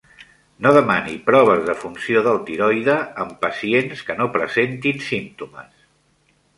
No 0.65 0.69
demani 0.77 1.13
proves 1.27 1.61
de 1.67 1.75
funció 1.83 2.25
del 2.29 2.41
tiroide 2.49 2.97
en 3.27 3.37
pacients 3.47 4.05
que 4.11 4.19
no 4.23 4.31
presentin 4.41 5.09
símptomes. 5.13 5.91